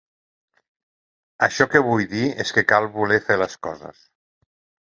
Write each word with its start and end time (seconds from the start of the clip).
Això 1.47 1.67
que 1.75 1.83
vull 1.89 2.03
dir 2.15 2.23
és 2.47 2.57
que 2.57 2.65
cal 2.73 2.91
voler 2.97 3.23
fer 3.29 3.41
les 3.43 3.63
coses. 3.69 4.05